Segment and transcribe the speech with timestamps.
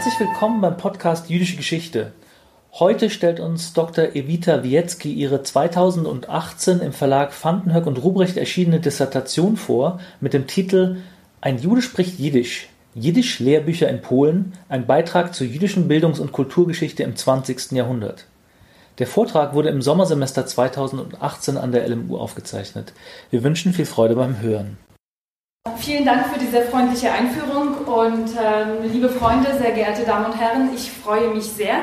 [0.00, 2.12] Herzlich willkommen beim Podcast Jüdische Geschichte.
[2.72, 4.16] Heute stellt uns Dr.
[4.16, 11.02] Evita Wietzki ihre 2018 im Verlag Vandenhoek und Ruprecht erschienene Dissertation vor mit dem Titel
[11.42, 12.70] Ein Jude spricht Jiddisch.
[12.94, 17.72] Jiddisch-Lehrbücher in Polen, ein Beitrag zur jüdischen Bildungs- und Kulturgeschichte im 20.
[17.72, 18.24] Jahrhundert.
[19.00, 22.94] Der Vortrag wurde im Sommersemester 2018 an der LMU aufgezeichnet.
[23.30, 24.78] Wir wünschen viel Freude beim Hören.
[25.76, 30.70] Vielen Dank für diese freundliche Einführung und ähm, liebe Freunde, sehr geehrte Damen und Herren,
[30.74, 31.80] ich freue mich sehr,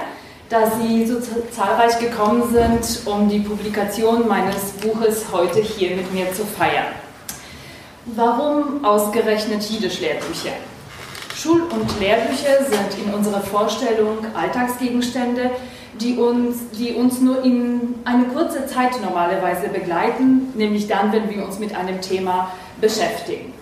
[0.50, 1.20] dass Sie so
[1.52, 6.88] zahlreich gekommen sind, um die Publikation meines Buches heute hier mit mir zu feiern.
[8.08, 10.54] Warum ausgerechnet Jiddisch-Lehrbücher?
[11.36, 15.52] Schul- und Lehrbücher sind in unserer Vorstellung Alltagsgegenstände,
[16.02, 21.46] die uns, die uns nur in eine kurze Zeit normalerweise begleiten, nämlich dann, wenn wir
[21.46, 22.52] uns mit einem Thema
[22.82, 23.54] beschäftigen.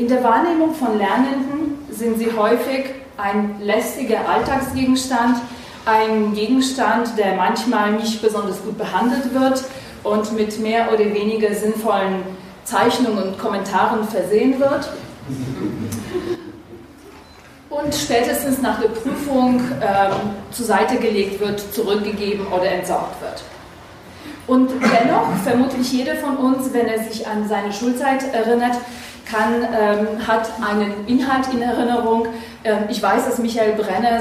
[0.00, 2.86] In der Wahrnehmung von Lernenden sind sie häufig
[3.18, 5.36] ein lästiger Alltagsgegenstand,
[5.84, 9.62] ein Gegenstand, der manchmal nicht besonders gut behandelt wird
[10.02, 12.22] und mit mehr oder weniger sinnvollen
[12.64, 14.88] Zeichnungen und Kommentaren versehen wird.
[17.68, 20.14] Und spätestens nach der Prüfung ähm,
[20.50, 23.42] zur Seite gelegt wird, zurückgegeben oder entsorgt wird.
[24.46, 28.78] Und dennoch, vermutlich jeder von uns, wenn er sich an seine Schulzeit erinnert,
[29.30, 32.26] kann, ähm, hat einen Inhalt in Erinnerung.
[32.64, 34.20] Ähm, ich weiß, dass Michael Brenner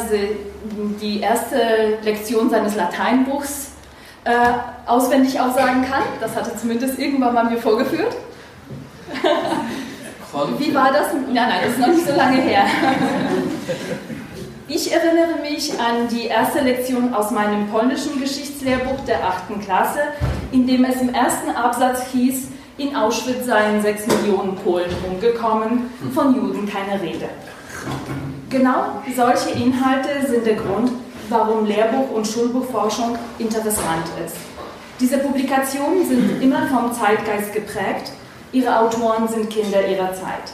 [1.01, 3.71] die erste Lektion seines Lateinbuchs
[4.25, 4.31] äh,
[4.85, 6.03] auswendig auch sagen kann.
[6.19, 8.15] Das hat er zumindest irgendwann mal mir vorgeführt.
[10.59, 11.13] Wie war das?
[11.13, 12.65] Nein, nein, das ist noch nicht so lange her.
[14.71, 19.59] Ich erinnere mich an die erste Lektion aus meinem polnischen Geschichtslehrbuch der 8.
[19.65, 19.99] Klasse,
[20.51, 26.33] in dem es im ersten Absatz hieß, in Auschwitz seien sechs Millionen Polen umgekommen, von
[26.33, 27.29] Juden keine Rede.
[28.49, 30.91] Genau solche Inhalte sind der Grund,
[31.29, 34.35] warum Lehrbuch- und Schulbuchforschung interessant ist.
[34.99, 38.11] Diese Publikationen sind immer vom Zeitgeist geprägt,
[38.51, 40.53] ihre Autoren sind Kinder ihrer Zeit.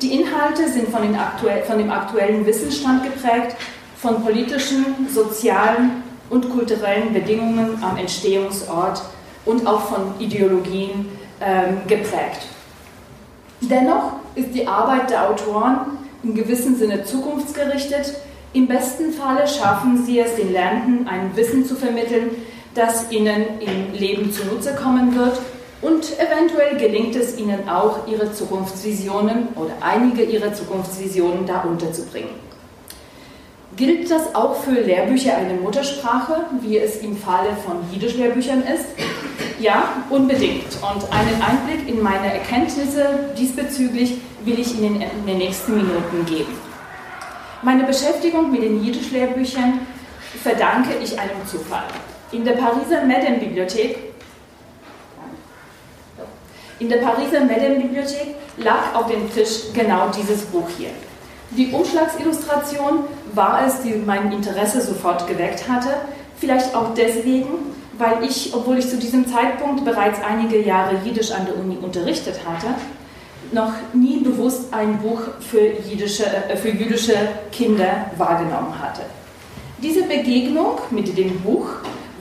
[0.00, 3.56] Die Inhalte sind von, aktuell, von dem aktuellen Wissensstand geprägt,
[3.96, 9.02] von politischen, sozialen und kulturellen Bedingungen am Entstehungsort
[9.44, 11.06] und auch von Ideologien
[11.40, 12.46] ähm, geprägt.
[13.60, 18.14] Dennoch ist die Arbeit der Autoren in gewissem Sinne zukunftsgerichtet.
[18.52, 22.30] Im besten Falle schaffen sie es, den Lernenden ein Wissen zu vermitteln,
[22.74, 25.40] das ihnen im Leben zunutze kommen wird
[25.82, 32.50] und eventuell gelingt es ihnen auch, ihre Zukunftsvisionen oder einige ihrer Zukunftsvisionen da unterzubringen.
[33.76, 38.84] Gilt das auch für Lehrbücher eine Muttersprache, wie es im Falle von Jiddisch-Lehrbüchern ist?
[39.60, 40.78] Ja, unbedingt.
[40.80, 46.54] Und einen Einblick in meine Erkenntnisse diesbezüglich will ich Ihnen in den nächsten Minuten geben.
[47.60, 49.80] Meine Beschäftigung mit den Jiddisch-Lehrbüchern
[50.42, 51.84] verdanke ich einem Zufall.
[52.32, 53.98] In der Pariser Medem-Bibliothek
[56.78, 60.88] in der Pariser Medem-Bibliothek lag auf dem Tisch genau dieses Buch hier.
[61.50, 63.04] Die Umschlagsillustration
[63.34, 65.90] war es, die mein Interesse sofort geweckt hatte.
[66.38, 67.48] Vielleicht auch deswegen,
[68.00, 72.40] weil ich, obwohl ich zu diesem Zeitpunkt bereits einige Jahre Jiddisch an der Uni unterrichtet
[72.46, 72.68] hatte,
[73.52, 77.14] noch nie bewusst ein Buch für, jiddische, äh, für jüdische
[77.52, 79.02] Kinder wahrgenommen hatte.
[79.82, 81.68] Diese Begegnung mit dem Buch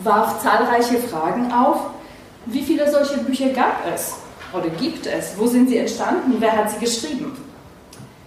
[0.03, 1.81] warf zahlreiche Fragen auf.
[2.45, 4.15] Wie viele solche Bücher gab es
[4.53, 5.37] oder gibt es?
[5.37, 6.35] Wo sind sie entstanden?
[6.39, 7.37] Wer hat sie geschrieben?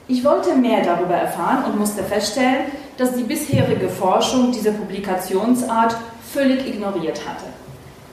[0.06, 2.66] Ich wollte mehr darüber erfahren und musste feststellen,
[2.98, 5.96] dass die bisherige Forschung diese Publikationsart
[6.32, 7.44] völlig ignoriert hatte.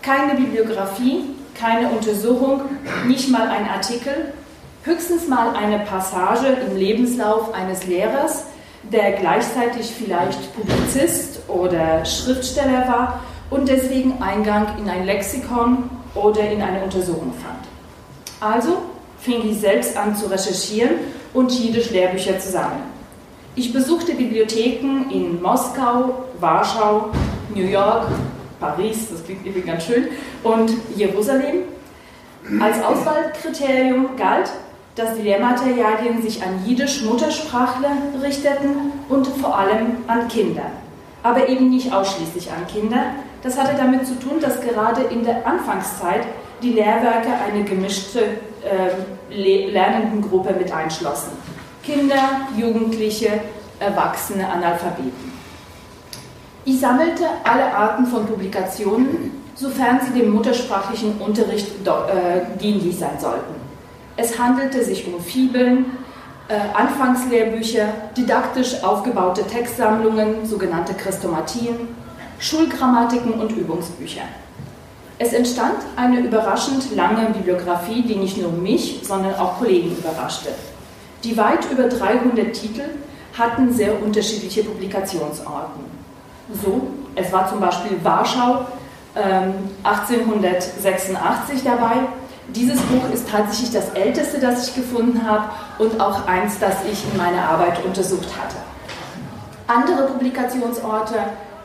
[0.01, 1.23] Keine Bibliografie,
[1.59, 2.61] keine Untersuchung,
[3.07, 4.33] nicht mal ein Artikel,
[4.83, 8.45] höchstens mal eine Passage im Lebenslauf eines Lehrers,
[8.83, 16.61] der gleichzeitig vielleicht Publizist oder Schriftsteller war und deswegen Eingang in ein Lexikon oder in
[16.61, 17.67] eine Untersuchung fand.
[18.39, 18.77] Also
[19.19, 20.91] fing ich selbst an zu recherchieren
[21.33, 22.83] und Jiddisch-Lehrbücher zu sammeln.
[23.55, 27.09] Ich besuchte Bibliotheken in Moskau, Warschau,
[27.53, 28.07] New York,
[28.59, 30.07] Paris, das klingt irgendwie ganz schön,
[30.43, 31.63] und Jerusalem.
[32.61, 34.49] Als Auswahlkriterium galt,
[34.95, 37.91] dass die Lehrmaterialien sich an Jiddisch-Muttersprachler
[38.21, 40.71] richteten und vor allem an Kinder.
[41.23, 43.03] Aber eben nicht ausschließlich an Kinder.
[43.43, 46.25] Das hatte damit zu tun, dass gerade in der Anfangszeit
[46.61, 48.21] die Lehrwerke eine gemischte
[48.63, 51.31] äh, Lernendengruppe mit einschlossen.
[51.83, 53.29] Kinder, Jugendliche,
[53.79, 55.28] Erwachsene, Analphabeten.
[56.65, 63.55] Ich sammelte alle Arten von Publikationen, sofern sie dem muttersprachlichen Unterricht äh, dienlich sein sollten.
[64.17, 65.85] Es handelte sich um Fibeln,
[66.49, 67.85] äh, Anfangslehrbücher,
[68.17, 71.87] didaktisch aufgebaute Textsammlungen, sogenannte Christomatien,
[72.39, 74.23] Schulgrammatiken und Übungsbücher.
[75.17, 80.49] Es entstand eine überraschend lange Bibliografie, die nicht nur mich, sondern auch Kollegen überraschte.
[81.23, 82.83] Die weit über 300 Titel
[83.37, 85.98] hatten sehr unterschiedliche Publikationsorten.
[86.53, 88.65] So, es war zum Beispiel Warschau
[89.15, 89.53] ähm,
[89.83, 92.07] 1886 dabei.
[92.49, 95.43] Dieses Buch ist tatsächlich das älteste, das ich gefunden habe
[95.77, 98.55] und auch eins, das ich in meiner Arbeit untersucht hatte.
[99.67, 101.15] Andere Publikationsorte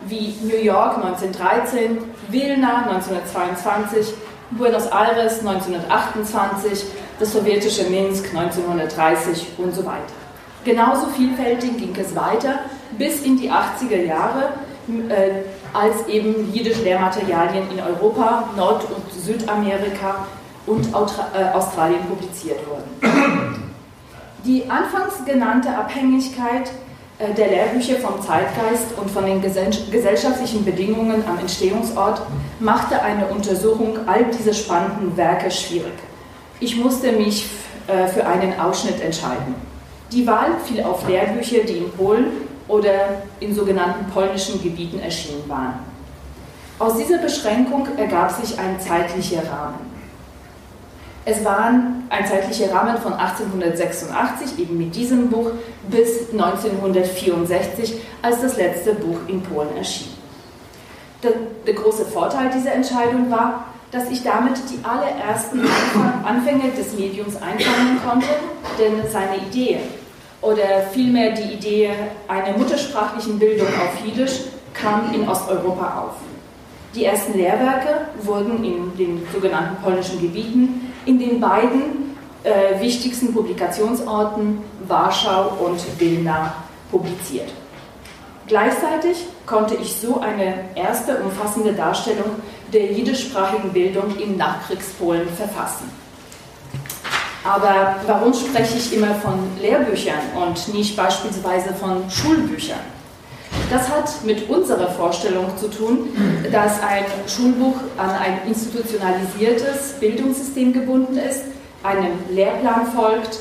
[0.03, 1.99] wie New York 1913,
[2.29, 4.13] Vilna 1922,
[4.51, 6.85] Buenos Aires 1928,
[7.19, 10.13] das sowjetische Minsk 1930 und so weiter.
[10.65, 12.61] Genauso vielfältig ging es weiter
[12.99, 14.53] bis in die 80er Jahre,
[15.73, 20.27] als eben Jiddisch-Lehrmaterialien in Europa, Nord- und Südamerika
[20.67, 23.73] und äh, Australien publiziert wurden.
[24.45, 26.71] Die anfangs genannte Abhängigkeit
[27.19, 32.23] äh, der Lehrbücher vom Zeitgeist und von den gesellschaftlichen Bedingungen am Entstehungsort
[32.61, 35.95] machte eine Untersuchung all dieser spannenden Werke schwierig.
[36.61, 37.47] Ich musste mich
[37.87, 39.55] äh, für einen Ausschnitt entscheiden.
[40.13, 42.27] Die Wahl fiel auf Lehrbücher, die in Polen
[42.69, 45.81] oder in sogenannten polnischen Gebieten erschienen waren.
[46.79, 49.95] Aus dieser Beschränkung ergab sich ein zeitlicher Rahmen.
[51.27, 55.53] Es waren ein zeitlicher Rahmen von 1886, eben mit diesem Buch,
[55.89, 60.09] bis 1964, als das letzte Buch in Polen erschien.
[61.23, 61.33] Der,
[61.67, 65.61] der große Vorteil dieser Entscheidung war, dass ich damit die allerersten
[66.25, 68.27] Anfänge des Mediums einfangen konnte,
[68.79, 69.79] denn seine Idee
[70.45, 71.91] oder vielmehr die Idee
[72.29, 74.41] einer muttersprachlichen Bildung auf Jiddisch
[74.75, 76.15] kam in Osteuropa auf.
[76.95, 84.59] Die ersten Lehrwerke wurden in den sogenannten polnischen Gebieten in den beiden äh, wichtigsten Publikationsorten
[84.87, 86.55] Warschau und Wilna
[86.91, 87.51] publiziert.
[88.47, 92.43] Gleichzeitig konnte ich so eine erste umfassende Darstellung
[92.73, 96.04] der jiddischsprachigen Bildung im Nachkriegspolen verfassen.
[97.45, 102.81] Aber warum spreche ich immer von Lehrbüchern und nicht beispielsweise von Schulbüchern?
[103.71, 106.09] Das hat mit unserer Vorstellung zu tun,
[106.51, 111.43] dass ein Schulbuch an ein institutionalisiertes Bildungssystem gebunden ist,
[111.83, 113.41] einem Lehrplan folgt,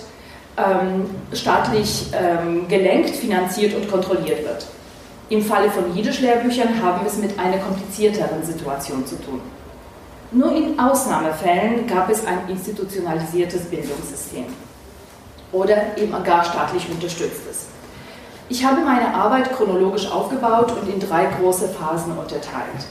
[0.58, 4.68] ähm, staatlich ähm, gelenkt, finanziert und kontrolliert wird.
[5.30, 9.42] Im Falle von Jiddisch-Lehrbüchern haben wir es mit einer komplizierteren Situation zu tun.
[10.34, 14.46] Nur in Ausnahmefällen gab es ein institutionalisiertes Bildungssystem
[15.52, 17.68] oder eben gar staatlich unterstütztes.
[18.50, 22.88] Ich habe meine Arbeit chronologisch aufgebaut und in drei große Phasen unterteilt.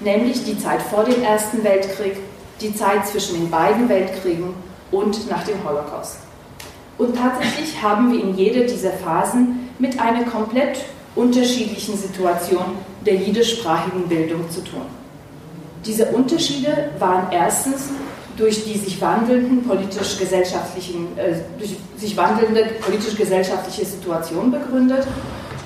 [0.00, 2.16] Nämlich die Zeit vor dem Ersten Weltkrieg,
[2.60, 4.52] die Zeit zwischen den beiden Weltkriegen
[4.90, 6.18] und nach dem Holocaust.
[6.98, 10.84] Und tatsächlich haben wir in jeder dieser Phasen mit einer komplett
[11.14, 14.99] unterschiedlichen Situation der jiddischsprachigen Bildung zu tun.
[15.84, 17.88] Diese Unterschiede waren erstens
[18.36, 25.06] durch die sich wandelnden politisch-gesellschaftlichen, äh, durch sich wandelnde politisch-gesellschaftliche Situation begründet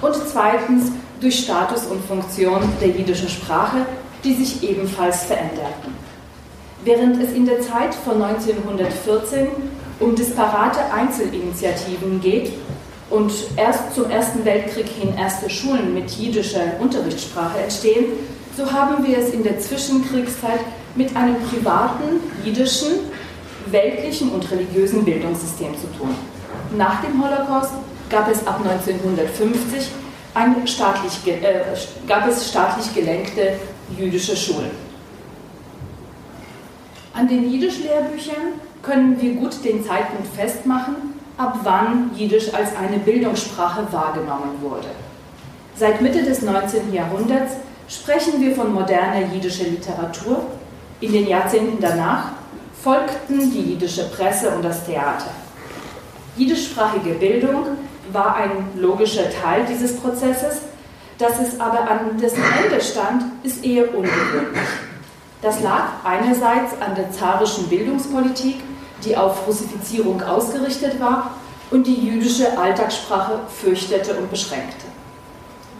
[0.03, 3.87] und zweitens durch Status und Funktion der jiddischen Sprache,
[4.25, 5.94] die sich ebenfalls veränderten.
[6.85, 9.49] Während es in der Zeit von 1914
[10.01, 12.53] um disparate Einzelinitiativen geht
[13.11, 18.06] und erst zum Ersten Weltkrieg hin erste Schulen mit jiddischer Unterrichtssprache entstehen,
[18.56, 20.61] so haben wir es in der Zwischenkriegszeit
[20.94, 22.93] mit einem privaten, jiddischen,
[23.67, 26.15] weltlichen und religiösen Bildungssystem zu tun.
[26.77, 27.73] Nach dem Holocaust
[28.11, 29.89] gab es ab 1950
[30.34, 31.63] ein staatlich, äh,
[32.06, 33.55] gab es staatlich gelenkte
[33.96, 34.70] jüdische Schulen.
[37.13, 43.87] An den Jiddisch-Lehrbüchern können wir gut den Zeitpunkt festmachen, ab wann Jiddisch als eine Bildungssprache
[43.93, 44.89] wahrgenommen wurde.
[45.77, 46.93] Seit Mitte des 19.
[46.93, 47.55] Jahrhunderts
[47.88, 50.46] sprechen wir von moderner jiddischer Literatur
[51.00, 52.32] in den Jahrzehnten danach
[52.82, 55.31] folgten die jiddische Presse und das Theater.
[56.36, 57.79] Jiddischsprachige Bildung
[58.12, 60.62] war ein logischer Teil dieses Prozesses,
[61.19, 64.69] dass es aber an dessen Ende stand, ist eher ungewöhnlich.
[65.43, 68.56] Das lag einerseits an der zarischen Bildungspolitik,
[69.05, 71.32] die auf Russifizierung ausgerichtet war
[71.70, 74.86] und die jüdische Alltagssprache fürchtete und beschränkte.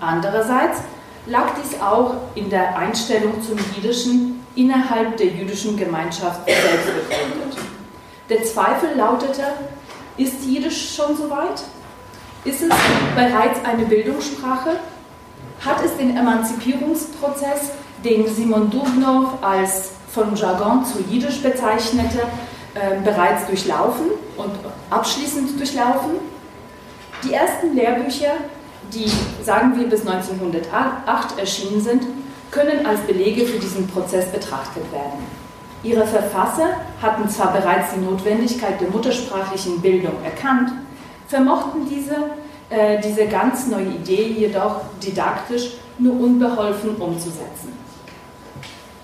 [0.01, 0.81] Andererseits
[1.27, 7.59] lag dies auch in der Einstellung zum Jiddischen innerhalb der jüdischen Gemeinschaft selbst begründet.
[8.29, 9.43] Der Zweifel lautete,
[10.17, 11.63] ist Jiddisch schon soweit?
[12.45, 12.71] Ist es
[13.15, 14.77] bereits eine Bildungssprache?
[15.65, 17.71] Hat es den Emanzipierungsprozess,
[18.05, 22.21] den Simon Dubnow als von Jargon zu Jiddisch bezeichnete,
[22.75, 24.53] äh, bereits durchlaufen und
[24.91, 26.11] abschließend durchlaufen?
[27.25, 28.35] Die ersten Lehrbücher,
[28.93, 29.11] die,
[29.43, 32.03] sagen wir, bis 1908 erschienen sind,
[32.51, 35.25] können als Belege für diesen Prozess betrachtet werden.
[35.83, 40.71] Ihre Verfasser hatten zwar bereits die Notwendigkeit der muttersprachlichen Bildung erkannt,
[41.29, 42.17] vermochten diese,
[42.71, 47.73] äh, diese ganz neue Idee jedoch didaktisch nur unbeholfen umzusetzen.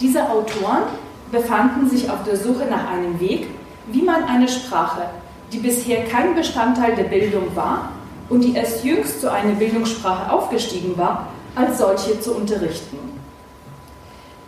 [0.01, 0.85] Diese Autoren
[1.31, 3.49] befanden sich auf der Suche nach einem Weg,
[3.89, 5.03] wie man eine Sprache,
[5.53, 7.91] die bisher kein Bestandteil der Bildung war
[8.31, 12.99] und die erst jüngst zu einer Bildungssprache aufgestiegen war, als solche zu unterrichten.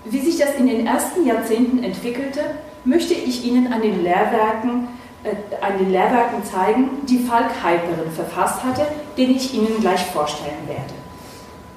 [0.04, 2.40] Wie sich das in den ersten Jahrzehnten entwickelte,
[2.84, 4.88] möchte ich Ihnen an den Lehrwerken,
[5.24, 5.34] äh,
[5.64, 8.86] an den Lehrwerken zeigen, die Falk Heiperin verfasst hatte,
[9.16, 10.94] den ich Ihnen gleich vorstellen werde.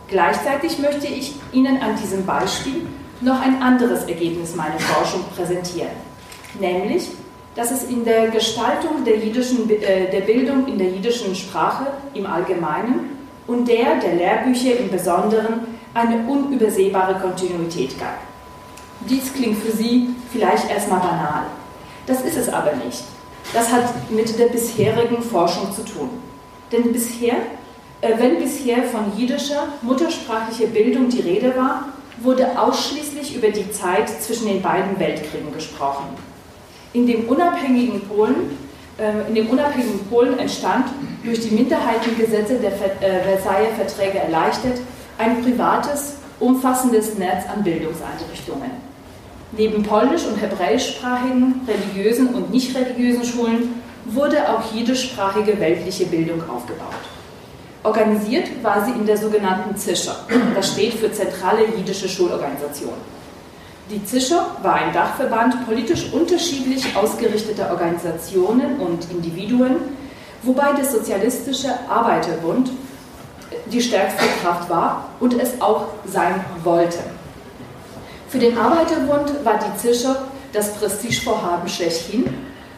[0.07, 2.87] Gleichzeitig möchte ich Ihnen an diesem Beispiel
[3.21, 5.95] noch ein anderes Ergebnis meiner Forschung präsentieren,
[6.59, 7.09] nämlich,
[7.55, 12.25] dass es in der Gestaltung der, jiddischen, äh, der Bildung in der jiddischen Sprache im
[12.25, 18.17] Allgemeinen und der der Lehrbücher im Besonderen eine unübersehbare Kontinuität gab.
[19.09, 21.45] Dies klingt für Sie vielleicht erstmal banal.
[22.05, 23.03] Das ist es aber nicht.
[23.53, 26.09] Das hat mit der bisherigen Forschung zu tun.
[26.71, 27.35] Denn bisher,
[28.01, 34.09] äh, wenn bisher von jiddischer muttersprachlicher Bildung die Rede war, wurde ausschließlich über die Zeit
[34.09, 36.05] zwischen den beiden Weltkriegen gesprochen.
[36.95, 38.57] In dem unabhängigen Polen,
[38.97, 40.85] äh, in dem unabhängigen Polen entstand
[41.25, 44.79] durch die Minderheitengesetze der äh, Versailler Verträge erleichtert
[45.17, 48.71] ein privates, umfassendes Netz an Bildungseinrichtungen.
[49.51, 56.95] Neben polnisch- und hebräischsprachigen, religiösen und nicht religiösen Schulen wurde auch jiddischsprachige weltliche Bildung aufgebaut.
[57.83, 60.15] Organisiert war sie in der sogenannten Zischer.
[60.55, 62.93] Das steht für Zentrale Jiddische Schulorganisation.
[63.91, 69.75] Die Zischer war ein Dachverband politisch unterschiedlich ausgerichteter Organisationen und Individuen,
[70.41, 72.71] wobei der Sozialistische Arbeiterbund
[73.67, 76.97] die stärkste Kraft war und es auch sein wollte.
[78.27, 82.25] Für den Arbeiterbund war die Zischer das Prestigevorhaben schlechthin,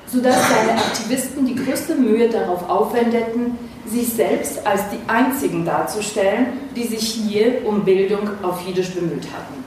[0.08, 6.84] sodass seine Aktivisten die größte Mühe darauf aufwendeten, sich selbst als die einzigen darzustellen, die
[6.84, 9.64] sich hier um Bildung auf Jiddisch bemüht hatten.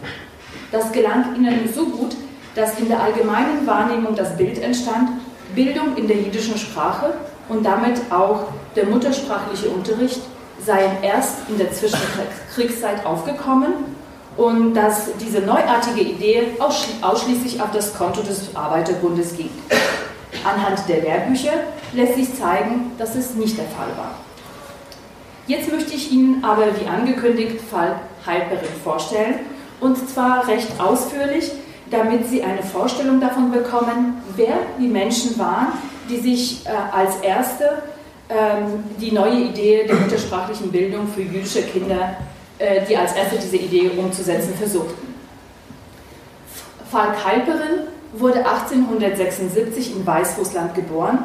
[0.72, 2.16] Das gelang ihnen so gut,
[2.54, 5.10] dass in der allgemeinen Wahrnehmung das Bild entstand,
[5.54, 7.14] Bildung in der jiddischen Sprache
[7.48, 8.44] und damit auch
[8.76, 10.20] der muttersprachliche Unterricht
[10.64, 13.72] seien erst in der Zwischenkriegszeit aufgekommen
[14.36, 16.52] und dass diese neuartige Idee
[17.02, 19.50] ausschließlich auf das Konto des Arbeiterbundes ging.
[20.44, 21.52] Anhand der Lehrbücher
[21.92, 24.14] lässt sich zeigen, dass es nicht der Fall war.
[25.46, 29.40] Jetzt möchte ich Ihnen aber, wie angekündigt, Fall Halperin vorstellen
[29.80, 31.50] und zwar recht ausführlich,
[31.90, 35.68] damit Sie eine Vorstellung davon bekommen, wer die Menschen waren,
[36.08, 37.82] die sich äh, als Erste
[38.28, 42.16] ähm, die neue Idee der muttersprachlichen Bildung für jüdische Kinder,
[42.58, 45.14] äh, die als Erste diese Idee umzusetzen versuchten.
[46.90, 51.18] Falk Halperin wurde 1876 in Weißrussland geboren,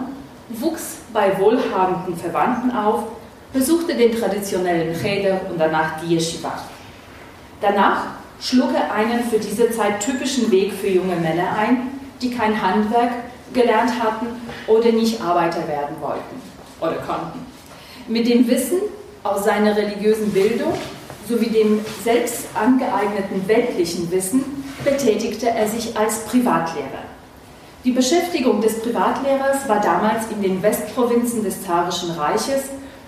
[0.49, 3.03] wuchs bei wohlhabenden Verwandten auf,
[3.53, 6.53] besuchte den traditionellen Cheder und danach die Yeshiva.
[7.61, 8.05] Danach
[8.39, 13.11] schlug er einen für diese Zeit typischen Weg für junge Männer ein, die kein Handwerk
[13.53, 14.27] gelernt hatten
[14.67, 16.41] oder nicht Arbeiter werden wollten
[16.79, 17.45] oder konnten.
[18.07, 18.79] Mit dem Wissen
[19.23, 20.73] aus seiner religiösen Bildung
[21.27, 24.43] sowie dem selbst angeeigneten weltlichen Wissen
[24.83, 27.05] betätigte er sich als Privatlehrer.
[27.83, 32.63] Die Beschäftigung des Privatlehrers war damals in den Westprovinzen des Zarischen Reiches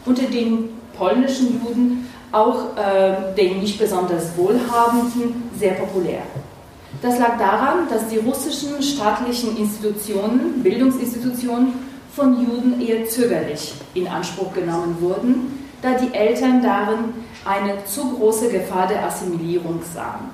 [0.06, 6.22] unter den polnischen Juden, auch äh, den nicht besonders wohlhabenden, sehr populär.
[7.02, 11.74] Das lag daran, dass die russischen staatlichen Institutionen, Bildungsinstitutionen
[12.16, 17.14] von Juden eher zögerlich in Anspruch genommen wurden, da die Eltern darin
[17.46, 20.32] eine zu große Gefahr der Assimilierung sahen.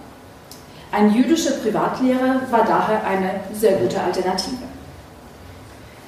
[0.92, 4.64] Ein jüdischer Privatlehrer war daher eine sehr gute Alternative.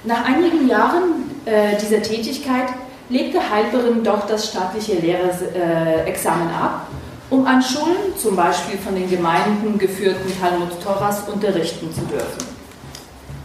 [0.04, 2.68] Nach einigen Jahren äh, dieser Tätigkeit
[3.09, 6.88] legte Halperin doch das staatliche Lehrerexamen ab,
[7.29, 12.55] um an Schulen, zum Beispiel von den Gemeinden geführten Talmud Toras, unterrichten zu dürfen.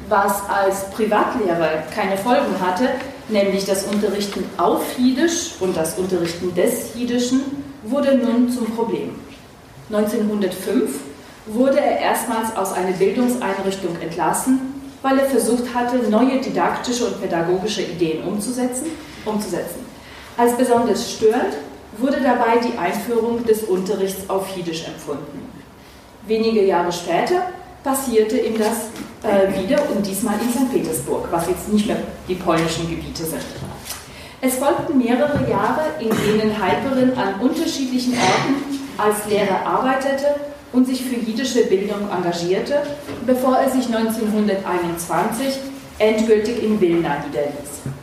[0.08, 2.88] Was als Privatlehrer keine Folgen hatte,
[3.28, 7.42] nämlich das Unterrichten auf Jiddisch und das Unterrichten des Jiddischen,
[7.84, 9.14] wurde nun zum Problem.
[9.90, 11.00] 1905
[11.46, 17.82] wurde er erstmals aus einer Bildungseinrichtung entlassen, weil er versucht hatte, neue didaktische und pädagogische
[17.82, 18.86] Ideen umzusetzen.
[19.24, 19.84] Umzusetzen.
[20.36, 21.54] Als besonders störend
[21.98, 25.50] wurde dabei die Einführung des Unterrichts auf Jiddisch empfunden.
[26.26, 27.48] Wenige Jahre später
[27.82, 28.88] passierte ihm das
[29.22, 30.72] äh, wieder und diesmal in St.
[30.72, 31.96] Petersburg, was jetzt nicht mehr
[32.28, 33.42] die polnischen Gebiete sind.
[34.42, 40.36] Es folgten mehrere Jahre, in denen Halperin an unterschiedlichen Orten als Lehrer arbeitete
[40.72, 42.82] und sich für jüdische Bildung engagierte,
[43.26, 45.58] bevor er sich 1921
[45.98, 48.00] endgültig in Wilna niederließ.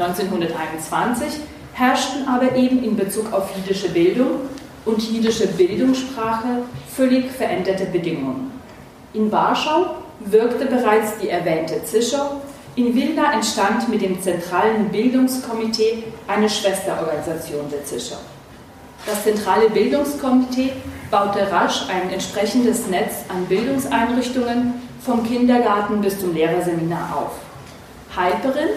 [0.00, 1.40] 1921
[1.72, 4.42] herrschten aber eben in Bezug auf jüdische Bildung
[4.84, 6.62] und jüdische Bildungssprache
[6.94, 8.52] völlig veränderte Bedingungen.
[9.12, 12.40] In Warschau wirkte bereits die erwähnte Zischow,
[12.76, 18.18] in Wilna entstand mit dem Zentralen Bildungskomitee eine Schwesterorganisation der Zischow.
[19.04, 20.72] Das Zentrale Bildungskomitee
[21.10, 24.74] baute rasch ein entsprechendes Netz an Bildungseinrichtungen
[25.04, 27.32] vom Kindergarten bis zum Lehrerseminar auf.
[28.16, 28.68] Halperin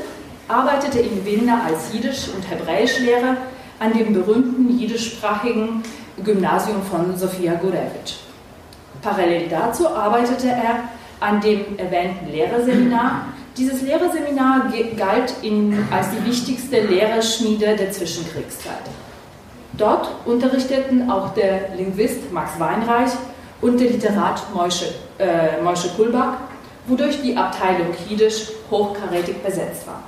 [0.51, 3.37] arbeitete in Wilna als Jiddisch- und Hebräischlehrer
[3.79, 5.81] an dem berühmten jiddischsprachigen
[6.23, 8.19] Gymnasium von Sofia Gurevich.
[9.01, 10.83] Parallel dazu arbeitete er
[11.19, 13.25] an dem erwähnten Lehrerseminar.
[13.57, 18.85] Dieses Lehrerseminar galt in, als die wichtigste Lehrerschmiede der Zwischenkriegszeit.
[19.73, 23.11] Dort unterrichteten auch der Linguist Max Weinreich
[23.61, 26.37] und der Literat Moische, äh, Moische Kulbach,
[26.87, 30.03] wodurch die Abteilung Jiddisch hochkarätig besetzt war.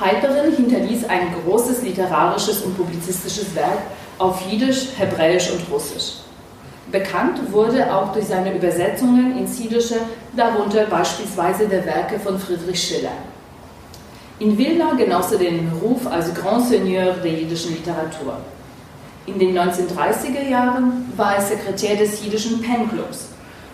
[0.00, 3.78] Halperin hinterließ ein großes literarisches und publizistisches Werk
[4.18, 6.18] auf Jiddisch, Hebräisch und Russisch.
[6.92, 9.96] Bekannt wurde auch durch seine Übersetzungen ins Jiddische,
[10.36, 13.12] darunter beispielsweise der Werke von Friedrich Schiller.
[14.38, 18.38] In Wilna genoss er den Ruf als Grand Seigneur der jiddischen Literatur.
[19.26, 23.30] In den 1930er Jahren war er Sekretär des jiddischen Pen-Clubs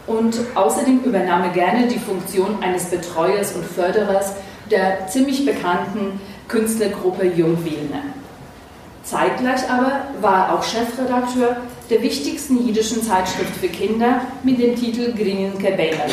[0.07, 4.33] und außerdem übernahm er gerne die Funktion eines Betreuers und Förderers
[4.71, 8.03] der ziemlich bekannten Künstlergruppe Jung Wilna.
[9.03, 11.57] Zeitgleich aber war er auch Chefredakteur
[11.91, 16.11] der wichtigsten jiddischen Zeitschrift für Kinder mit dem Titel Grinenke Beimer,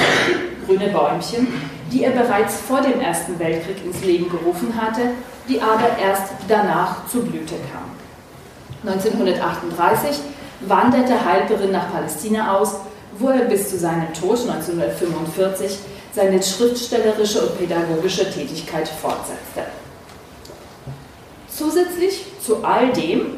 [0.65, 1.47] Grüne Bäumchen,
[1.91, 5.01] die er bereits vor dem Ersten Weltkrieg ins Leben gerufen hatte,
[5.47, 8.91] die aber erst danach zur Blüte kam.
[8.91, 10.19] 1938
[10.61, 12.75] wanderte Halperin nach Palästina aus,
[13.17, 15.79] wo er bis zu seinem Tod 1945
[16.13, 19.63] seine schriftstellerische und pädagogische Tätigkeit fortsetzte.
[21.47, 23.35] Zusätzlich zu all dem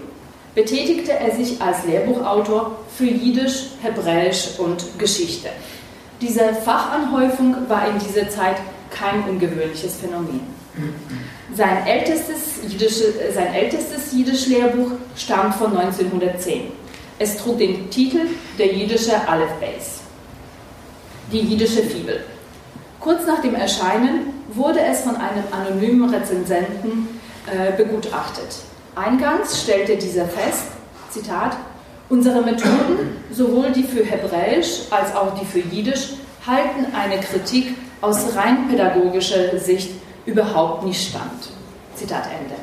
[0.56, 5.50] betätigte er sich als Lehrbuchautor für Jiddisch, Hebräisch und Geschichte.
[6.22, 8.58] Diese Fachanhäufung war in dieser Zeit
[8.90, 10.42] kein ungewöhnliches Phänomen.
[11.56, 16.72] Sein ältestes, Jüdische, sein ältestes Jiddisch-Lehrbuch stammt von 1910.
[17.20, 18.22] Es trug den Titel
[18.58, 20.00] Der jüdische Aleph Beis,
[21.32, 22.24] die jiddische Fibel.
[23.04, 27.20] Kurz nach dem Erscheinen wurde es von einem anonymen Rezensenten
[27.52, 28.48] äh, begutachtet.
[28.96, 30.68] Eingangs stellte dieser fest,
[31.10, 31.58] Zitat,
[32.08, 36.14] Unsere Methoden, sowohl die für Hebräisch als auch die für Jiddisch,
[36.48, 39.92] halten eine Kritik aus rein pädagogischer Sicht
[40.26, 41.50] überhaupt nicht stand.
[41.96, 42.56] Zitat Ende.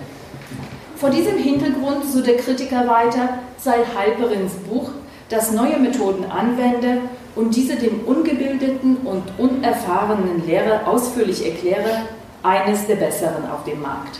[0.97, 4.91] Vor diesem Hintergrund, so der Kritiker weiter, sei Halperins Buch,
[5.29, 7.03] das neue Methoden anwende
[7.37, 12.03] und diese dem ungebildeten und unerfahrenen Lehrer ausführlich erkläre,
[12.43, 14.19] eines der besseren auf dem Markt.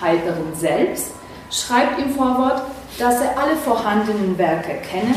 [0.00, 1.12] Halperin selbst
[1.50, 2.62] schreibt im Vorwort,
[2.98, 5.14] dass er alle vorhandenen Werke kenne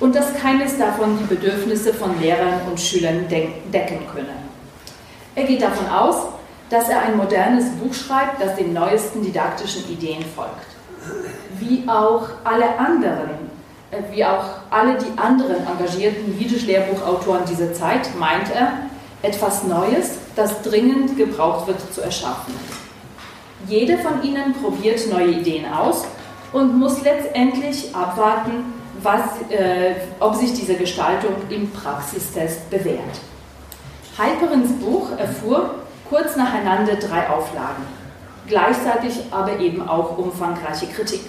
[0.00, 4.34] und dass keines davon die Bedürfnisse von Lehrern und Schülern decken könne.
[5.34, 6.26] Er geht davon aus,
[6.70, 10.66] dass er ein modernes Buch schreibt, das den neuesten didaktischen Ideen folgt.
[11.58, 13.30] Wie auch alle anderen,
[14.10, 18.72] wie auch alle die anderen engagierten Jiddisch-Lehrbuchautoren dieser Zeit, meint er,
[19.22, 22.54] etwas Neues, das dringend gebraucht wird, zu erschaffen.
[23.66, 26.04] Jede von ihnen probiert neue Ideen aus
[26.52, 28.72] und muss letztendlich abwarten,
[29.02, 33.20] was, äh, ob sich diese Gestaltung im Praxistest bewährt.
[34.16, 35.74] Halperins Buch erfuhr
[36.08, 37.84] kurz nacheinander drei Auflagen,
[38.46, 41.20] gleichzeitig aber eben auch umfangreiche Kritik.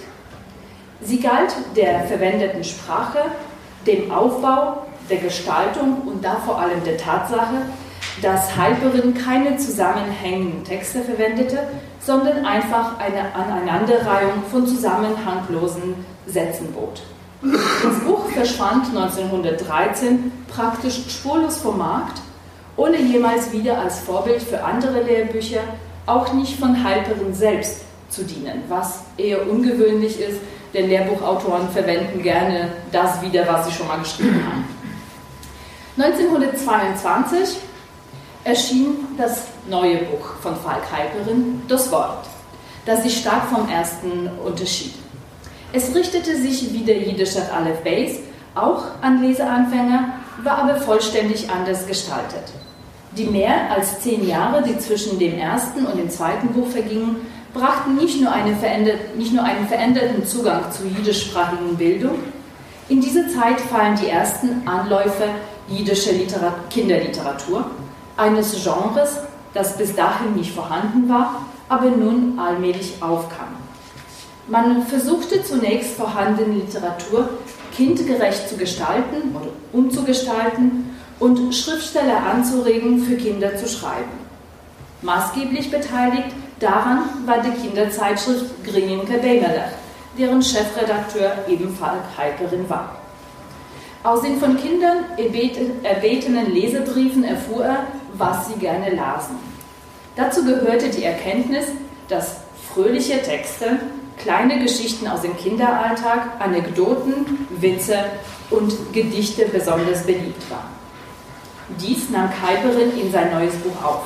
[1.02, 3.18] Sie galt der verwendeten Sprache,
[3.86, 7.62] dem Aufbau, der Gestaltung und da vor allem der Tatsache,
[8.22, 11.58] dass Halperin keine zusammenhängenden Texte verwendete,
[12.00, 15.94] sondern einfach eine Aneinanderreihung von zusammenhanglosen
[16.26, 17.02] Sätzen bot.
[17.42, 22.20] Das Buch verschwand 1913 praktisch spurlos vom Markt,
[22.76, 25.60] ohne jemals wieder als Vorbild für andere Lehrbücher,
[26.06, 30.40] auch nicht von Halperin selbst zu dienen, was eher ungewöhnlich ist,
[30.74, 34.64] denn Lehrbuchautoren verwenden gerne das wieder, was sie schon mal geschrieben haben.
[35.98, 37.58] 1922
[38.44, 42.26] erschien das neue Buch von Falk Halperin, Das Wort,
[42.86, 44.94] das sich stark vom ersten unterschied.
[45.72, 48.18] Es richtete sich wie der jiddische Aleph Beis
[48.54, 52.52] auch an Leseanfänger, war aber vollständig anders gestaltet.
[53.12, 57.16] Die mehr als zehn Jahre, die zwischen dem ersten und dem zweiten Buch vergingen,
[57.52, 58.32] brachten nicht nur,
[59.16, 62.18] nicht nur einen veränderten Zugang zur jiddischsprachigen Bildung,
[62.88, 65.24] in diese Zeit fallen die ersten Anläufe
[65.68, 66.12] jiddischer
[66.70, 67.70] Kinderliteratur,
[68.16, 69.18] eines Genres,
[69.54, 73.54] das bis dahin nicht vorhanden war, aber nun allmählich aufkam.
[74.48, 77.28] Man versuchte zunächst vorhandene Literatur
[77.76, 84.10] kindgerecht zu gestalten oder umzugestalten und Schriftsteller anzuregen, für Kinder zu schreiben.
[85.02, 89.72] Maßgeblich beteiligt daran war die Kinderzeitschrift Grinjenke Beimerlach,
[90.16, 92.96] deren Chefredakteur ebenfalls Heikerin war.
[94.02, 95.04] Aus den von Kindern
[95.82, 99.36] erbetenen Lesebriefen erfuhr er, was sie gerne lasen.
[100.16, 101.66] Dazu gehörte die Erkenntnis,
[102.08, 102.36] dass
[102.72, 103.78] fröhliche Texte,
[104.18, 108.04] kleine Geschichten aus dem Kinderalltag, Anekdoten, Witze
[108.50, 110.80] und Gedichte besonders beliebt waren.
[111.80, 114.04] Dies nahm Kuiperin in sein neues Buch auf.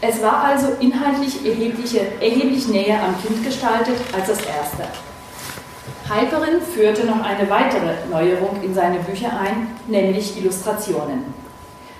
[0.00, 4.84] Es war also inhaltlich erheblich näher am Kind gestaltet als das erste.
[6.08, 11.34] Halperin führte noch eine weitere Neuerung in seine Bücher ein, nämlich Illustrationen.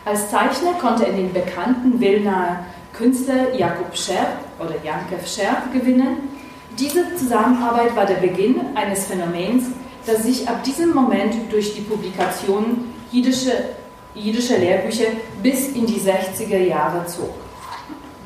[0.04, 6.28] Als Zeichner konnte er den bekannten Wilnaer Künstler Jakub Scherb oder Jankev Scherb gewinnen.
[6.78, 9.64] Diese Zusammenarbeit war der Beginn eines Phänomens,
[10.06, 13.54] das sich ab diesem Moment durch die Publikation jüdischer,
[14.14, 15.08] jüdischer Lehrbücher
[15.42, 17.45] bis in die 60er Jahre zog.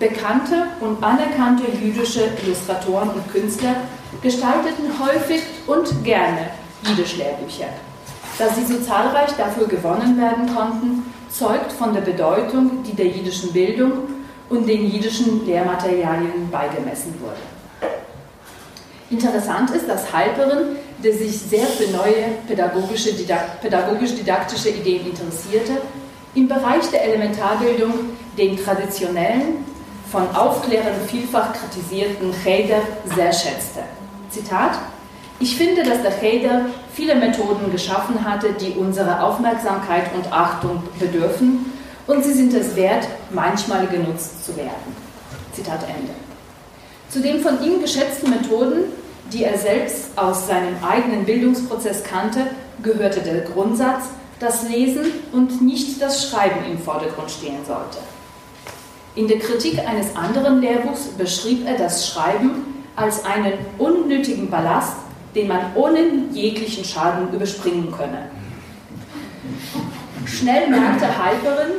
[0.00, 3.76] Bekannte und anerkannte jüdische Illustratoren und Künstler
[4.22, 6.48] gestalteten häufig und gerne
[6.82, 7.68] Jiddisch-Lehrbücher.
[8.38, 13.52] Dass sie so zahlreich dafür gewonnen werden konnten, zeugt von der Bedeutung, die der jiddischen
[13.52, 13.92] Bildung
[14.48, 17.36] und den jiddischen Lehrmaterialien beigemessen wurde.
[19.10, 25.82] Interessant ist, dass Halperin, der sich sehr für neue pädagogisch-didaktische Ideen interessierte,
[26.34, 27.92] im Bereich der Elementarbildung
[28.38, 29.69] den traditionellen
[30.10, 32.80] von Aufklärern vielfach kritisierten Cheder
[33.14, 33.80] sehr schätzte.
[34.30, 34.72] Zitat:
[35.38, 41.72] Ich finde, dass der Cheder viele Methoden geschaffen hatte, die unserer Aufmerksamkeit und Achtung bedürfen,
[42.06, 44.96] und sie sind es wert, manchmal genutzt zu werden.
[45.52, 46.12] Zitat Ende.
[47.08, 48.84] Zu den von ihm geschätzten Methoden,
[49.32, 52.46] die er selbst aus seinem eigenen Bildungsprozess kannte,
[52.82, 54.04] gehörte der Grundsatz,
[54.40, 57.98] dass Lesen und nicht das Schreiben im Vordergrund stehen sollte.
[59.16, 64.96] In der Kritik eines anderen Lehrbuchs beschrieb er das Schreiben als einen unnötigen Ballast,
[65.34, 66.00] den man ohne
[66.32, 68.30] jeglichen Schaden überspringen könne.
[70.26, 71.72] Schnell merkte Halperin,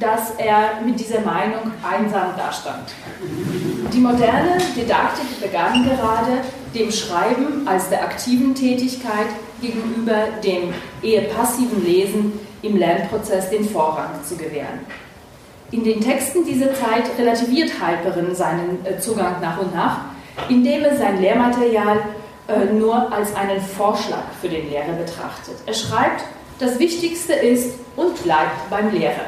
[0.00, 2.90] dass er mit dieser Meinung einsam dastand.
[3.92, 6.42] Die moderne Didaktik begann gerade,
[6.74, 9.28] dem Schreiben als der aktiven Tätigkeit
[9.62, 14.80] gegenüber dem eher passiven Lesen im Lernprozess den Vorrang zu gewähren.
[15.72, 19.98] In den Texten dieser Zeit relativiert Halperin seinen äh, Zugang nach und nach,
[20.48, 21.98] indem er sein Lehrmaterial
[22.46, 25.56] äh, nur als einen Vorschlag für den Lehrer betrachtet.
[25.66, 26.24] Er schreibt,
[26.60, 29.26] das Wichtigste ist und bleibt beim Lehrer.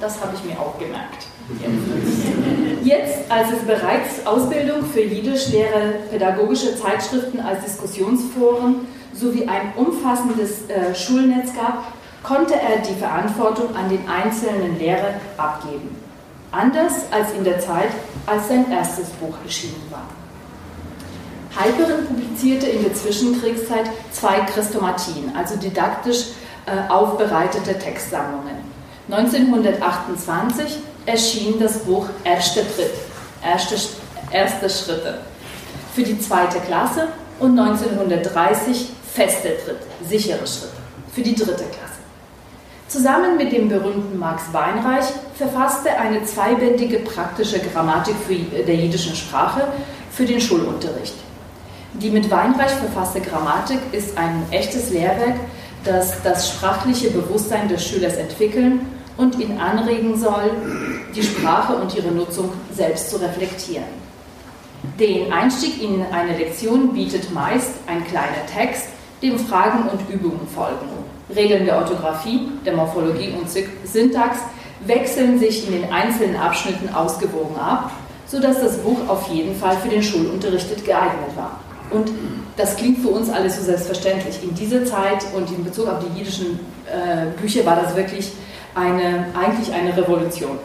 [0.00, 1.26] Das habe ich mir auch gemerkt.
[2.82, 10.94] Jetzt, als es bereits Ausbildung für Jiddischlehrer, pädagogische Zeitschriften als Diskussionsforen sowie ein umfassendes äh,
[10.94, 11.92] Schulnetz gab,
[12.24, 15.96] konnte er die Verantwortung an den einzelnen Lehrer abgeben.
[16.50, 17.90] Anders als in der Zeit,
[18.26, 20.06] als sein erstes Buch erschienen war.
[21.56, 26.30] Halperin publizierte in der Zwischenkriegszeit zwei Chrestomatien, also didaktisch
[26.66, 28.56] äh, aufbereitete Textsammlungen.
[29.08, 32.92] 1928 erschien das Buch Erster Tritt,
[33.44, 33.76] erste,
[34.30, 35.18] erste Schritte
[35.94, 37.08] für die zweite Klasse
[37.38, 40.72] und 1930 Fester Tritt, sichere Schritte
[41.12, 41.93] für die dritte Klasse.
[42.94, 49.66] Zusammen mit dem berühmten Max Weinreich verfasste er eine zweibändige praktische Grammatik der jiddischen Sprache
[50.12, 51.16] für den Schulunterricht.
[51.94, 55.34] Die mit Weinreich verfasste Grammatik ist ein echtes Lehrwerk,
[55.82, 60.52] das das sprachliche Bewusstsein des Schülers entwickeln und ihn anregen soll,
[61.16, 64.04] die Sprache und ihre Nutzung selbst zu reflektieren.
[65.00, 68.86] Den Einstieg in eine Lektion bietet meist ein kleiner Text,
[69.20, 71.13] dem Fragen und Übungen folgen.
[71.34, 73.48] Regeln der Orthographie, der Morphologie und
[73.84, 74.38] Syntax
[74.86, 77.90] wechseln sich in den einzelnen Abschnitten ausgewogen ab,
[78.26, 81.60] sodass das Buch auf jeden Fall für den Schulunterricht geeignet war.
[81.90, 82.10] Und
[82.56, 84.42] das klingt für uns alles so selbstverständlich.
[84.42, 88.32] In dieser Zeit und in Bezug auf die jüdischen äh, Bücher war das wirklich
[88.74, 90.58] eine, eigentlich eine Revolution.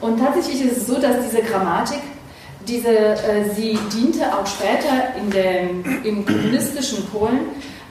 [0.00, 2.00] Und tatsächlich ist es so, dass diese Grammatik,
[2.66, 7.40] diese, äh, sie diente auch später in dem, im kommunistischen Polen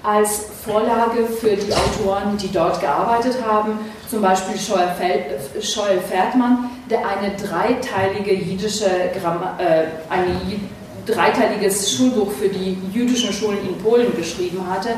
[0.04, 7.36] als Vorlage für die Autoren, die dort gearbeitet haben, zum Beispiel Schoel Ferdmann, der eine
[7.36, 10.70] dreiteilige jiddische Grammar, äh, ein
[11.06, 14.90] dreiteiliges Schulbuch für die jüdischen Schulen in Polen geschrieben hatte.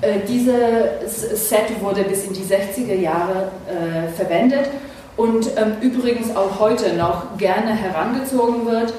[0.00, 4.68] Äh, dieses Set wurde bis in die 60er Jahre äh, verwendet
[5.16, 8.94] und ähm, übrigens auch heute noch gerne herangezogen wird,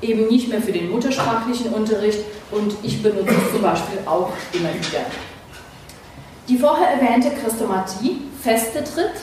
[0.00, 4.70] eben nicht mehr für den muttersprachlichen Unterricht und ich benutze es zum Beispiel auch immer
[4.74, 5.06] wieder.
[6.48, 9.14] Die vorher erwähnte Christomatie, feste Tritt,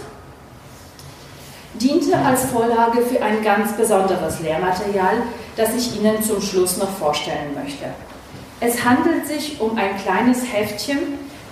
[1.75, 5.23] diente als Vorlage für ein ganz besonderes Lehrmaterial,
[5.55, 7.85] das ich Ihnen zum Schluss noch vorstellen möchte.
[8.59, 10.99] Es handelt sich um ein kleines Heftchen,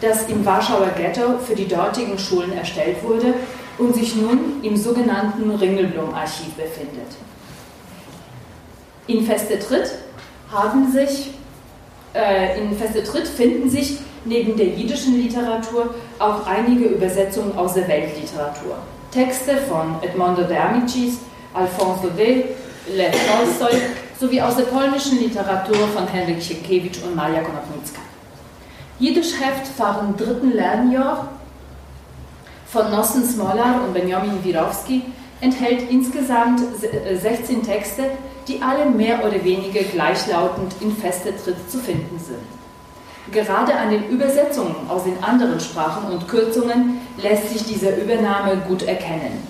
[0.02, 3.34] das im Warschauer Ghetto für die dortigen Schulen erstellt wurde
[3.78, 7.16] und sich nun im sogenannten Ringelblum-Archiv befindet.
[9.10, 9.90] In Feste Tritt
[10.52, 11.32] haben sich,
[12.14, 17.88] äh, in Feste Tritt finden sich neben der jiddischen Literatur auch einige Übersetzungen aus der
[17.88, 18.78] Weltliteratur.
[19.12, 21.22] Texte von Edmondo de Amicis,
[21.56, 22.56] Alphonse Daudet,
[22.96, 23.82] Lev Tolstoy
[24.20, 28.02] sowie aus der polnischen Literatur von Henryk Sienkiewicz und Maria Konopnicka.
[29.00, 31.30] Jiddisch Heft fahren dritten Lernjahr
[32.68, 35.02] von Nossen Smolar und Benjamin Wirowski
[35.42, 36.60] enthält insgesamt
[37.20, 38.04] 16 Texte,
[38.50, 42.40] die alle mehr oder weniger gleichlautend in fester Tritt zu finden sind.
[43.32, 48.82] Gerade an den Übersetzungen aus den anderen Sprachen und Kürzungen lässt sich diese Übernahme gut
[48.82, 49.48] erkennen.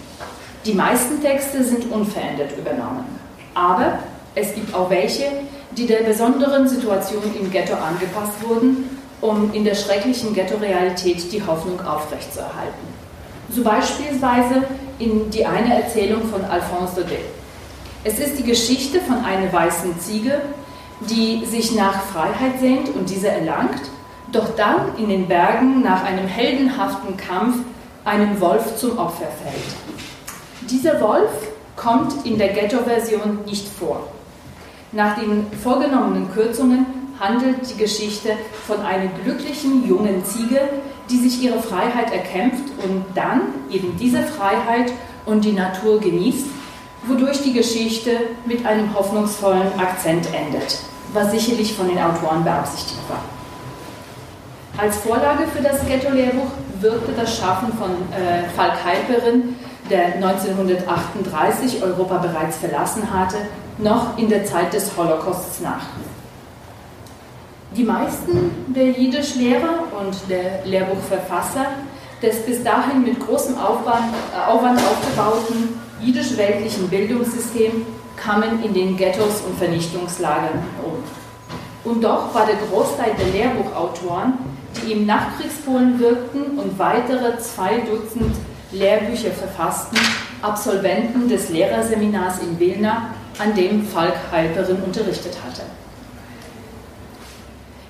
[0.66, 3.06] Die meisten Texte sind unverändert übernommen.
[3.54, 4.00] Aber
[4.36, 5.24] es gibt auch welche,
[5.72, 11.80] die der besonderen Situation im Ghetto angepasst wurden, um in der schrecklichen Ghetto-Realität die Hoffnung
[11.80, 13.00] aufrechtzuerhalten.
[13.50, 14.64] So beispielsweise
[15.00, 17.39] in die eine Erzählung von Alphonse Daudet.
[18.06, 20.40] Es ist die Geschichte von einer weißen Ziege,
[21.02, 23.82] die sich nach Freiheit sehnt und diese erlangt,
[24.32, 27.58] doch dann in den Bergen nach einem heldenhaften Kampf
[28.06, 30.70] einem Wolf zum Opfer fällt.
[30.70, 31.30] Dieser Wolf
[31.76, 34.08] kommt in der Ghetto-Version nicht vor.
[34.94, 36.86] Nach den vorgenommenen Kürzungen
[37.20, 38.30] handelt die Geschichte
[38.66, 40.62] von einer glücklichen jungen Ziege,
[41.10, 44.94] die sich ihre Freiheit erkämpft und dann eben diese Freiheit
[45.26, 46.46] und die Natur genießt,
[47.10, 48.12] wodurch die Geschichte
[48.46, 50.80] mit einem hoffnungsvollen Akzent endet,
[51.14, 53.22] was sicherlich von den Autoren beabsichtigt war.
[54.82, 59.56] Als Vorlage für das Ghetto-Lehrbuch wirkte das Schaffen von äh, Falk Halperin,
[59.90, 63.38] der 1938 Europa bereits verlassen hatte,
[63.80, 65.88] noch in der Zeit des Holocausts nach.
[67.76, 71.66] Die meisten der Jiddisch-Lehrer und der Lehrbuchverfasser
[72.22, 77.86] des bis dahin mit großem Aufwand, äh, Aufwand aufgebauten jiddisch-weltlichen Bildungssystem
[78.16, 81.90] kamen in den Ghettos und Vernichtungslagern um.
[81.90, 84.34] Und doch war der Großteil der Lehrbuchautoren,
[84.82, 88.36] die im Nachkriegspolen wirkten und weitere zwei Dutzend
[88.72, 89.98] Lehrbücher verfassten,
[90.42, 93.10] Absolventen des Lehrerseminars in Wilna,
[93.40, 95.64] an dem Falk Halperin unterrichtet hatte.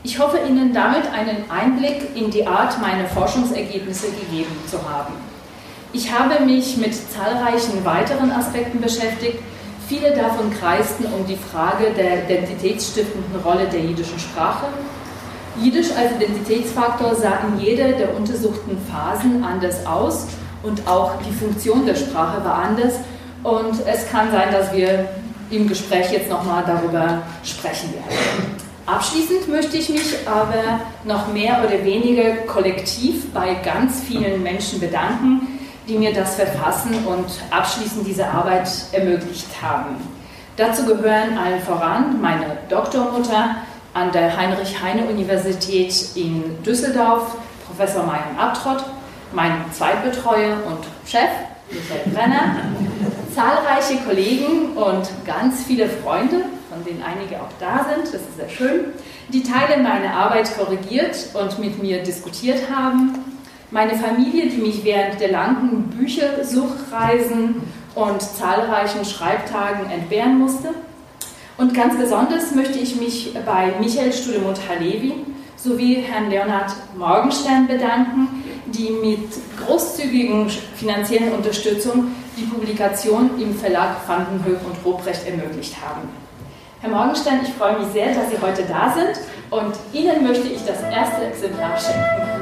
[0.03, 5.13] Ich hoffe Ihnen damit einen Einblick in die Art meiner Forschungsergebnisse gegeben zu haben.
[5.91, 9.39] Ich habe mich mit zahlreichen weiteren Aspekten beschäftigt.
[9.87, 14.67] Viele davon kreisten um die Frage der identitätsstiftenden Rolle der jiddischen Sprache.
[15.59, 20.27] Jiddisch als Identitätsfaktor sah in jeder der untersuchten Phasen anders aus
[20.61, 22.93] und auch die Funktion der Sprache war anders.
[23.41, 25.09] Und es kann sein, dass wir
[25.49, 28.59] im Gespräch jetzt nochmal darüber sprechen werden.
[28.85, 35.47] Abschließend möchte ich mich aber noch mehr oder weniger kollektiv bei ganz vielen Menschen bedanken,
[35.89, 39.95] die mir das Verfassen und Abschließen dieser Arbeit ermöglicht haben.
[40.55, 43.55] Dazu gehören allen voran meine Doktormutter
[43.93, 48.83] an der Heinrich-Heine-Universität in Düsseldorf, Professor Marian Abtrott,
[49.33, 51.29] mein Zweitbetreuer und Chef,
[51.71, 52.55] Michael Brenner,
[53.33, 58.49] zahlreiche Kollegen und ganz viele Freunde, von denen einige auch da sind, das ist sehr
[58.49, 58.85] schön,
[59.29, 63.38] die Teile meiner Arbeit korrigiert und mit mir diskutiert haben.
[63.71, 67.61] Meine Familie, die mich während der langen Büchersuchreisen
[67.93, 70.69] und zahlreichen Schreibtagen entbehren musste.
[71.57, 75.13] Und ganz besonders möchte ich mich bei Michael Studemund-Halevi
[75.55, 79.29] sowie Herrn Leonhard Morgenstern bedanken, die mit
[79.63, 86.09] großzügigen finanziellen Unterstützung die Publikation im Verlag Vandenhoek und Ruprecht ermöglicht haben.
[86.81, 89.19] Herr Morgenstern, ich freue mich sehr, dass Sie heute da sind
[89.51, 92.38] und Ihnen möchte ich das erste Exemplar schenken.